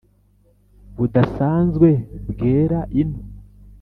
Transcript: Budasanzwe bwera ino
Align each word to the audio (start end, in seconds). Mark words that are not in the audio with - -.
Budasanzwe 0.95 1.89
bwera 2.29 2.79
ino 3.01 3.19